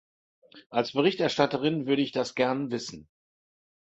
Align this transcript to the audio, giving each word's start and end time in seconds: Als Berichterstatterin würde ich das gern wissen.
Als 0.71 0.93
Berichterstatterin 0.93 1.85
würde 1.85 2.01
ich 2.01 2.11
das 2.11 2.33
gern 2.33 2.71
wissen. 2.71 3.07